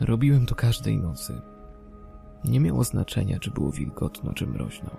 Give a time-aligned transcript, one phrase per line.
[0.00, 1.42] Robiłem to każdej nocy.
[2.44, 4.90] Nie miało znaczenia, czy było wilgotno, czy mroźno.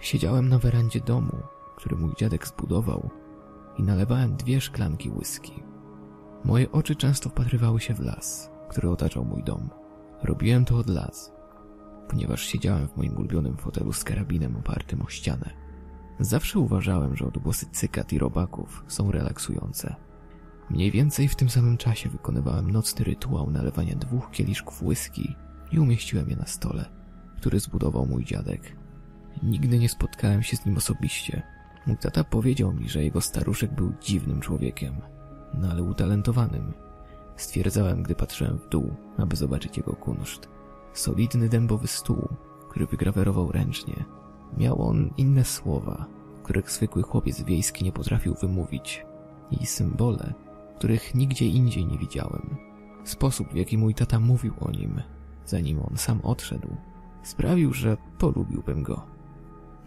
[0.00, 1.36] Siedziałem na werandzie domu,
[1.76, 3.10] który mój dziadek zbudował
[3.78, 5.62] i nalewałem dwie szklanki whisky.
[6.44, 9.70] Moje oczy często wpatrywały się w las, który otaczał mój dom.
[10.22, 11.32] Robiłem to od lat,
[12.08, 15.50] ponieważ siedziałem w moim ulubionym fotelu z karabinem opartym o ścianę.
[16.20, 19.96] Zawsze uważałem, że odgłosy cykat i robaków są relaksujące.
[20.70, 25.36] Mniej więcej w tym samym czasie wykonywałem nocny rytuał nalewania dwóch kieliszków whisky
[25.72, 26.84] i umieściłem je na stole,
[27.36, 28.76] który zbudował mój dziadek.
[29.42, 31.42] Nigdy nie spotkałem się z nim osobiście.
[31.86, 34.94] Mój tata powiedział mi, że jego staruszek był dziwnym człowiekiem,
[35.54, 36.72] no ale utalentowanym.
[37.36, 40.48] Stwierdzałem, gdy patrzyłem w dół, aby zobaczyć jego kunszt.
[40.92, 42.28] Solidny dębowy stół,
[42.68, 44.04] który wygrawerował ręcznie.
[44.56, 46.06] Miał on inne słowa,
[46.42, 49.06] których zwykły chłopiec wiejski nie potrafił wymówić
[49.50, 50.34] i symbole,
[50.78, 52.56] których nigdzie indziej nie widziałem.
[53.04, 55.02] Sposób, w jaki mój tata mówił o nim,
[55.46, 56.76] zanim on sam odszedł,
[57.22, 59.06] sprawił, że polubiłbym go.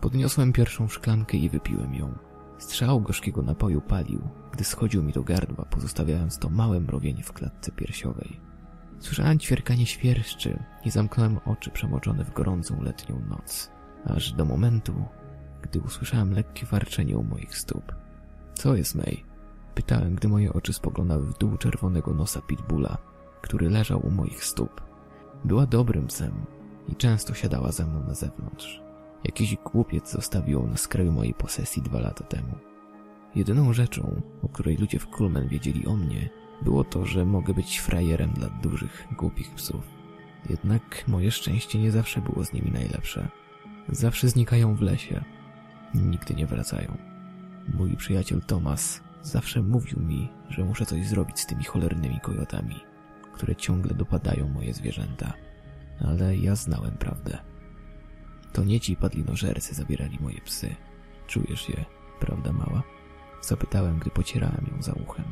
[0.02, 2.14] Podniosłem pierwszą szklankę i wypiłem ją.
[2.58, 4.22] Strzał gorzkiego napoju palił,
[4.52, 8.40] gdy schodził mi do gardła, pozostawiając to małe mrowienie w klatce piersiowej.
[9.00, 13.72] Słyszałem ćwierkanie świerszczy i zamknąłem oczy przemoczone w gorącą letnią noc,
[14.06, 15.06] aż do momentu,
[15.62, 17.96] gdy usłyszałem lekkie warczenie u moich stóp.
[18.54, 19.31] Co jest, May?
[19.76, 22.98] Pytałem, gdy moje oczy spoglądały w dół czerwonego nosa Pitbulla,
[23.42, 24.82] który leżał u moich stóp.
[25.46, 26.32] Była dobrym psem
[26.90, 28.82] i często siadała ze mną na zewnątrz.
[29.24, 32.56] Jakiś głupiec zostawił ją na skraju mojej posesji dwa lata temu.
[33.36, 36.30] Jedyną rzeczą, o której ludzie w Kulmen wiedzieli o mnie,
[36.62, 39.84] było to, że mogę być frajerem dla dużych, głupich psów.
[40.50, 43.28] Jednak moje szczęście nie zawsze było z nimi najlepsze.
[43.90, 45.24] Zawsze znikają w lesie.
[45.96, 46.98] Nigdy nie wracają.
[47.74, 52.80] Mój przyjaciel Thomas zawsze mówił mi, że muszę coś zrobić z tymi cholernymi kojotami,
[53.34, 55.34] które ciągle dopadają moje zwierzęta.
[56.00, 57.38] Ale ja znałem prawdę.
[58.54, 60.76] To nie ci padlinożercy zabierali moje psy.
[61.28, 61.86] Czujesz je,
[62.20, 62.84] prawda mała?
[63.42, 65.26] Zapytałem, gdy pocierałem ją za uchem.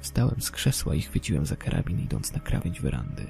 [0.00, 3.26] Wstałem z krzesła i chwyciłem za karabin, idąc na krawędź werandy,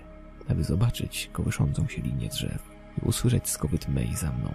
[0.48, 2.70] aby zobaczyć kołyszącą się linię drzew
[3.02, 4.52] i usłyszeć skowyt May za mną.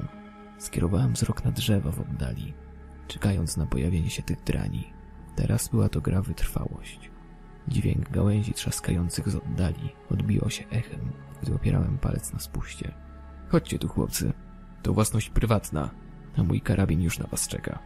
[0.57, 2.53] Skierowałem wzrok na drzewa w oddali,
[3.07, 4.96] czekając na pojawienie się tych drani.
[5.37, 7.11] Teraz była to gra wytrwałość.
[7.67, 11.11] Dźwięk gałęzi trzaskających z oddali odbiło się echem,
[11.41, 12.93] gdy opierałem palec na spuście.
[13.49, 14.33] Chodźcie tu, chłopcy.
[14.83, 15.89] To własność prywatna,
[16.37, 17.79] a mój karabin już na was czeka.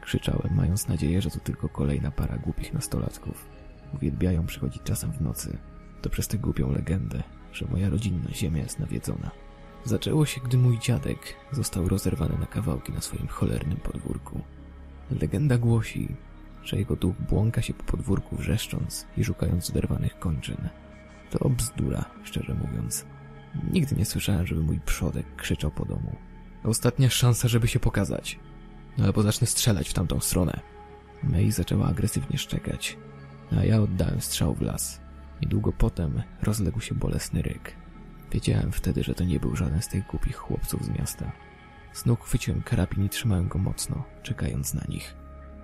[0.00, 3.48] Krzyczałem, mając nadzieję, że to tylko kolejna para głupich nastolatków.
[3.94, 5.58] Uwielbiają przychodzić czasem w nocy.
[6.02, 7.22] To przez tę głupią legendę,
[7.52, 9.30] że moja rodzinna ziemia jest nawiedzona.
[9.84, 11.18] Zaczęło się, gdy mój dziadek
[11.52, 14.40] został rozerwany na kawałki na swoim cholernym podwórku.
[15.20, 16.16] Legenda głosi,
[16.64, 20.68] że jego duch błąka się po podwórku wrzeszcząc i szukając oderwanych kończyn.
[21.30, 23.06] To bzdura, szczerze mówiąc.
[23.72, 26.16] Nigdy nie słyszałem, żeby mój przodek krzyczał po domu.
[26.64, 28.38] Ostatnia szansa, żeby się pokazać.
[28.98, 30.60] No albo zacznę strzelać w tamtą stronę.
[31.22, 32.96] May zaczęła agresywnie szczekać,
[33.58, 35.00] a ja oddałem strzał w las.
[35.42, 37.76] Niedługo potem rozległ się bolesny ryk.
[38.32, 41.32] Wiedziałem wtedy, że to nie był żaden z tych głupich chłopców z miasta.
[41.94, 45.14] Znów chwyciłem karabin i trzymałem go mocno, czekając na nich.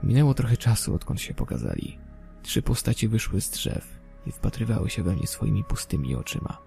[0.05, 1.99] Minęło trochę czasu, odkąd się pokazali.
[2.43, 6.59] Trzy postaci wyszły z drzew i wpatrywały się we mnie swoimi pustymi oczyma.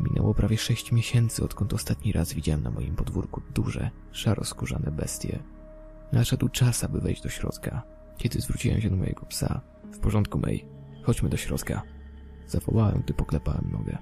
[0.00, 5.42] Minęło prawie sześć miesięcy, odkąd ostatni raz widziałem na moim podwórku duże, szaroskórzane bestie.
[6.12, 7.82] Nadszedł czas, aby wejść do środka.
[8.18, 9.60] Kiedy zwróciłem się do mojego psa.
[9.92, 10.64] W porządku, May.
[11.02, 11.82] Chodźmy do środka.
[12.46, 13.98] Zawołałem, gdy poklepałem nogę.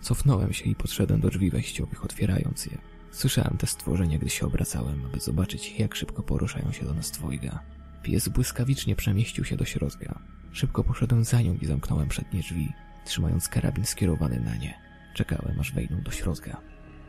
[0.00, 2.78] Cofnąłem się i podszedłem do drzwi wejściowych, otwierając je.
[3.10, 7.77] Słyszałem te stworzenia, gdy się obracałem, aby zobaczyć, jak szybko poruszają się do nas dwojga.
[8.08, 10.18] Pies błyskawicznie przemieścił się do środka.
[10.52, 12.72] Szybko poszedłem za nią i zamknąłem przednie drzwi,
[13.04, 14.74] trzymając karabin skierowany na nie.
[15.14, 16.60] Czekałem, aż wejdą do środka.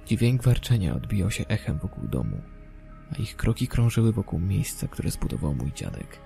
[0.08, 2.42] Dźwięk warczenia odbijał się echem wokół domu,
[3.12, 6.20] a ich kroki krążyły wokół miejsca, które zbudował mój dziadek.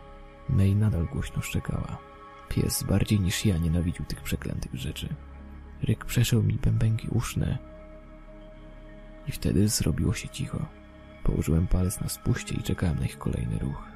[0.50, 1.98] May nadal głośno szczekała.
[2.50, 5.16] Pies bardziej niż ja nienawidził tych przeklętych rzeczy.
[5.82, 7.58] Ryk przeszył mi bębenki uszne
[9.28, 10.66] i wtedy zrobiło się cicho.
[11.24, 13.93] Położyłem palec na spuście i czekałem na ich kolejny ruch.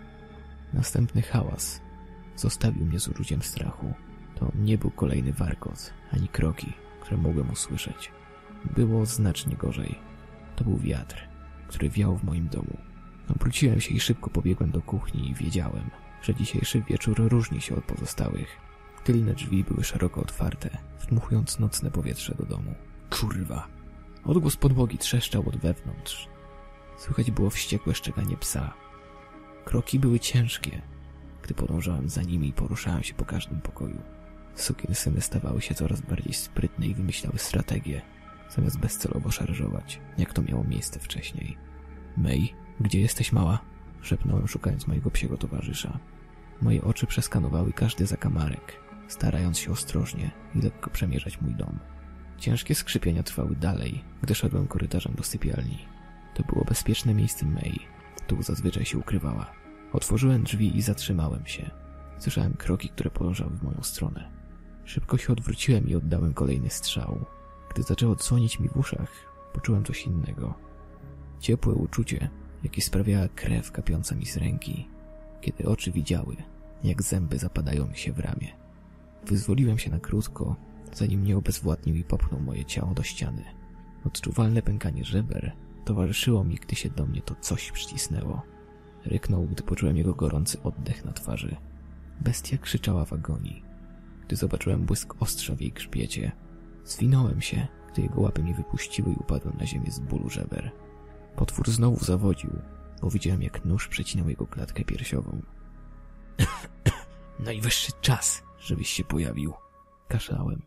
[0.74, 1.82] Następny hałas
[2.36, 3.94] zostawił mnie z uczuciem strachu.
[4.36, 8.12] To nie był kolejny warkot, ani kroki, które mogłem usłyszeć.
[8.76, 10.00] Było znacznie gorzej.
[10.56, 11.28] To był wiatr,
[11.68, 12.78] który wiał w moim domu.
[13.36, 15.90] Obróciłem się i szybko pobiegłem do kuchni i wiedziałem,
[16.22, 18.58] że dzisiejszy wieczór różni się od pozostałych.
[19.04, 22.76] Tylne drzwi były szeroko otwarte, wdmuchując nocne powietrze do domu.
[23.10, 23.68] Kurwa!
[24.24, 26.28] Odgłos podłogi trzeszczał od wewnątrz.
[26.98, 28.74] Słychać było wściekłe szczekanie psa.
[29.68, 30.82] Kroki były ciężkie,
[31.44, 34.02] gdy podążałem za nimi i poruszałem się po każdym pokoju.
[34.56, 38.02] Sukinsyny stawały się coraz bardziej sprytne i wymyślały strategie,
[38.50, 41.58] zamiast bezcelowo szarżować, jak to miało miejsce wcześniej.
[42.18, 43.60] May, gdzie jesteś mała?
[44.02, 46.00] Szepnąłem szukając mojego psiego towarzysza.
[46.62, 51.80] Moje oczy przeskanowały każdy zakamarek, starając się ostrożnie i lekko przemierzać mój dom.
[52.38, 55.86] Ciężkie skrzypienia trwały dalej, gdy szedłem korytarzem do sypialni.
[56.34, 57.80] To było bezpieczne miejsce May.
[58.28, 59.57] Tu zazwyczaj się ukrywała.
[59.94, 61.72] Otworzyłem drzwi i zatrzymałem się.
[62.20, 64.32] Słyszałem kroki, które podążały w moją stronę.
[64.86, 67.26] Szybko się odwróciłem i oddałem kolejny strzał.
[67.74, 69.12] Gdy zaczęło dzwonić mi w uszach,
[69.54, 70.54] poczułem coś innego.
[71.40, 72.30] Ciepłe uczucie,
[72.64, 74.88] jakie sprawiała krew kapiąca mi z ręki,
[75.42, 76.36] kiedy oczy widziały,
[76.84, 78.48] jak zęby zapadają mi się w ramię.
[79.26, 80.56] Wyzwoliłem się na krótko,
[80.94, 83.44] zanim mnie obezwładnił i popchnął moje ciało do ściany.
[84.06, 85.52] Odczuwalne pękanie żeber
[85.86, 88.57] towarzyszyło mi, gdy się do mnie to coś przycisnęło.
[89.08, 91.56] Ryknął, gdy poczułem jego gorący oddech na twarzy.
[92.22, 93.64] Bestia krzyczała w agonii.
[94.26, 96.32] Gdy zobaczyłem błysk ostrza w jej grzbiecie,
[96.86, 100.72] zwinąłem się, gdy jego łapy mnie wypuściły i upadłem na ziemię z bólu żeber.
[101.36, 102.50] Potwór znowu zawodził,
[103.02, 105.42] bo widziałem, jak nóż przecinał jego klatkę piersiową.
[107.40, 109.54] Najwyższy czas, żebyś się pojawił.
[110.08, 110.62] Kaszlałem.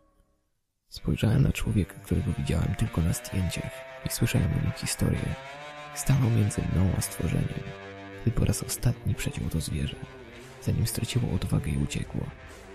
[0.89, 3.73] Spojrzałem na człowieka, którego widziałem tylko na zdjęciach
[4.07, 5.35] i słyszałem o nim historię.
[5.95, 7.65] Stanął między mną a stworzeniem,
[8.22, 9.96] gdy po raz ostatni przeciął to zwierzę,
[10.62, 12.26] zanim straciło odwagę i uciekło.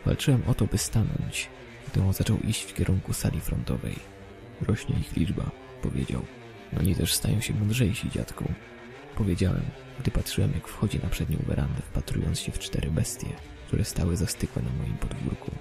[0.05, 1.49] Walczyłem o to, by stanąć,
[1.87, 3.95] gdy on zaczął iść w kierunku sali frontowej.
[4.61, 5.51] Rośnie ich liczba,
[5.81, 6.21] powiedział.
[6.79, 8.45] Oni też stają się mądrzejsi, dziadku.
[9.15, 9.65] Powiedziałem,
[9.99, 13.27] gdy patrzyłem, jak wchodzi na przednią werandę, wpatrując się w cztery bestie,
[13.67, 15.51] które stały zastykłe na moim podwórku.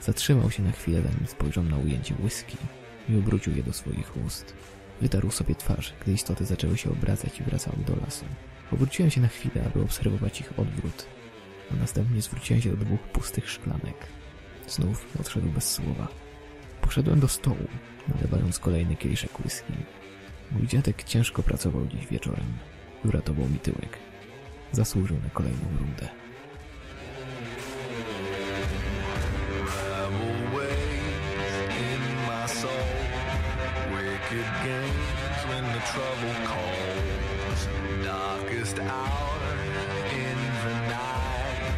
[0.00, 2.56] Zatrzymał się na chwilę, zanim spojrzał na ujęcie whisky
[3.08, 4.54] i obrócił je do swoich ust.
[5.00, 8.24] Wytarł sobie twarz, gdy istoty zaczęły się obracać i wracały do lasu.
[8.72, 11.06] Obróciłem się na chwilę, aby obserwować ich odwrót,
[11.72, 14.06] a następnie zwróciłem się do dwóch pustych szklanek.
[14.68, 16.08] Znów odszedł bez słowa.
[16.80, 17.68] Poszedłem do stołu,
[18.14, 19.72] nalewając kolejny kieliszek whisky.
[20.52, 22.46] Mój dziadek ciężko pracował dziś wieczorem
[23.04, 23.98] uratował mi tyłek.
[24.72, 26.08] Zasłużył na kolejną rundę.
[34.28, 37.68] Wicked games when the trouble calls.
[38.04, 39.52] Darkest hour
[40.10, 41.74] in the night.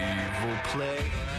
[0.00, 1.31] Evil play